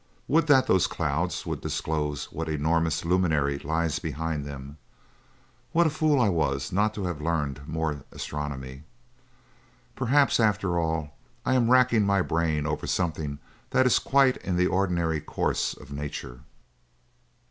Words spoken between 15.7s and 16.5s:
of nature."